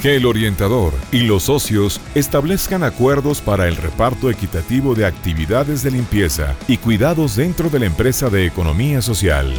que 0.00 0.16
el 0.16 0.26
orientador 0.26 0.94
y 1.12 1.20
los 1.20 1.44
socios 1.44 2.00
establezcan 2.14 2.82
acuerdos 2.82 3.40
para 3.40 3.68
el 3.68 3.76
reparto 3.76 4.30
equitativo 4.30 4.94
de 4.94 5.04
actividades 5.04 5.82
de 5.82 5.90
limpieza 5.90 6.56
y 6.68 6.78
cuidados 6.78 7.36
dentro 7.36 7.68
de 7.68 7.80
la 7.80 7.86
empresa 7.86 8.30
de 8.30 8.46
economía 8.46 9.02
social. 9.02 9.52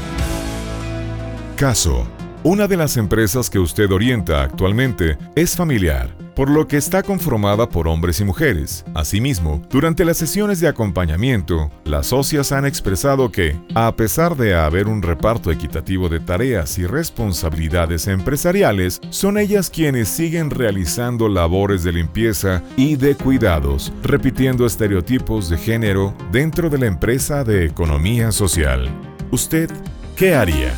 Caso. 1.55 2.20
Una 2.43 2.67
de 2.67 2.75
las 2.75 2.97
empresas 2.97 3.49
que 3.49 3.59
usted 3.59 3.91
orienta 3.91 4.41
actualmente 4.41 5.17
es 5.35 5.55
familiar 5.55 6.21
por 6.35 6.49
lo 6.49 6.67
que 6.67 6.77
está 6.77 7.03
conformada 7.03 7.69
por 7.69 7.87
hombres 7.87 8.19
y 8.19 8.23
mujeres. 8.23 8.85
Asimismo, 8.95 9.61
durante 9.69 10.05
las 10.05 10.17
sesiones 10.17 10.59
de 10.59 10.67
acompañamiento, 10.67 11.69
las 11.85 12.07
socias 12.07 12.51
han 12.51 12.65
expresado 12.65 13.31
que, 13.31 13.55
a 13.75 13.95
pesar 13.95 14.35
de 14.35 14.55
haber 14.55 14.87
un 14.87 15.01
reparto 15.01 15.51
equitativo 15.51 16.09
de 16.09 16.19
tareas 16.19 16.77
y 16.77 16.85
responsabilidades 16.85 18.07
empresariales, 18.07 18.99
son 19.09 19.37
ellas 19.37 19.69
quienes 19.69 20.07
siguen 20.07 20.49
realizando 20.49 21.27
labores 21.27 21.83
de 21.83 21.91
limpieza 21.91 22.63
y 22.77 22.95
de 22.95 23.15
cuidados, 23.15 23.93
repitiendo 24.01 24.65
estereotipos 24.65 25.49
de 25.49 25.57
género 25.57 26.15
dentro 26.31 26.69
de 26.69 26.77
la 26.79 26.87
empresa 26.87 27.43
de 27.43 27.65
economía 27.65 28.31
social. 28.31 28.89
¿Usted 29.31 29.69
qué 30.15 30.33
haría? 30.33 30.73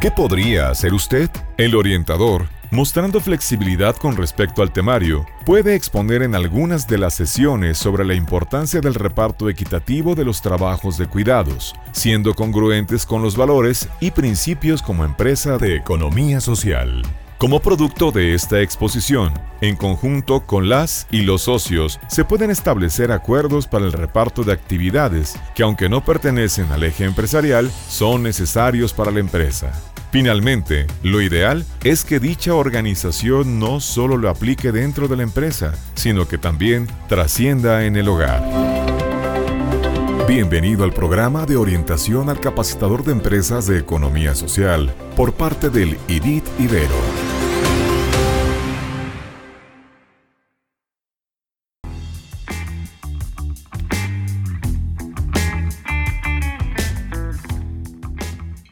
¿Qué 0.00 0.10
podría 0.10 0.70
hacer 0.70 0.94
usted? 0.94 1.28
El 1.58 1.74
orientador, 1.74 2.48
mostrando 2.70 3.20
flexibilidad 3.20 3.94
con 3.94 4.16
respecto 4.16 4.62
al 4.62 4.72
temario, 4.72 5.26
puede 5.44 5.74
exponer 5.74 6.22
en 6.22 6.34
algunas 6.34 6.88
de 6.88 6.96
las 6.96 7.12
sesiones 7.12 7.76
sobre 7.76 8.06
la 8.06 8.14
importancia 8.14 8.80
del 8.80 8.94
reparto 8.94 9.50
equitativo 9.50 10.14
de 10.14 10.24
los 10.24 10.40
trabajos 10.40 10.96
de 10.96 11.06
cuidados, 11.06 11.74
siendo 11.92 12.34
congruentes 12.34 13.04
con 13.04 13.20
los 13.20 13.36
valores 13.36 13.90
y 14.00 14.10
principios 14.10 14.80
como 14.80 15.04
empresa 15.04 15.58
de 15.58 15.76
economía 15.76 16.40
social. 16.40 17.02
Como 17.36 17.60
producto 17.60 18.10
de 18.10 18.34
esta 18.34 18.60
exposición, 18.60 19.32
en 19.60 19.74
conjunto 19.74 20.46
con 20.46 20.68
las 20.68 21.06
y 21.10 21.22
los 21.22 21.42
socios, 21.42 21.98
se 22.06 22.24
pueden 22.24 22.50
establecer 22.50 23.12
acuerdos 23.12 23.66
para 23.66 23.86
el 23.86 23.92
reparto 23.92 24.44
de 24.44 24.52
actividades 24.52 25.38
que, 25.54 25.62
aunque 25.62 25.88
no 25.88 26.04
pertenecen 26.04 26.70
al 26.70 26.84
eje 26.84 27.04
empresarial, 27.04 27.70
son 27.88 28.22
necesarios 28.22 28.92
para 28.92 29.10
la 29.10 29.20
empresa. 29.20 29.72
Finalmente, 30.10 30.88
lo 31.04 31.20
ideal 31.20 31.64
es 31.84 32.04
que 32.04 32.18
dicha 32.18 32.54
organización 32.54 33.60
no 33.60 33.78
solo 33.78 34.16
lo 34.16 34.28
aplique 34.28 34.72
dentro 34.72 35.06
de 35.06 35.16
la 35.16 35.22
empresa, 35.22 35.72
sino 35.94 36.26
que 36.26 36.36
también 36.36 36.88
trascienda 37.08 37.84
en 37.84 37.94
el 37.94 38.08
hogar. 38.08 38.42
Bienvenido 40.26 40.82
al 40.82 40.92
programa 40.92 41.46
de 41.46 41.56
orientación 41.56 42.28
al 42.28 42.40
capacitador 42.40 43.04
de 43.04 43.12
empresas 43.12 43.66
de 43.68 43.78
economía 43.78 44.34
social 44.34 44.92
por 45.16 45.32
parte 45.32 45.70
del 45.70 45.96
IDIT 46.08 46.44
Ibero. 46.58 47.29